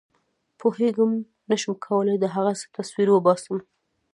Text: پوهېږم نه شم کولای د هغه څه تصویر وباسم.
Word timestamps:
پوهېږم 0.59 1.11
نه 1.49 1.55
شم 1.61 1.73
کولای 1.85 2.17
د 2.19 2.25
هغه 2.35 2.51
څه 2.59 2.65
تصویر 2.77 3.09
وباسم. 3.11 3.57